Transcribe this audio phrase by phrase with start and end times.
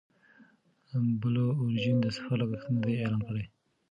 [1.21, 3.45] بلو اوریجن د سفر لګښت نه دی اعلان کړی.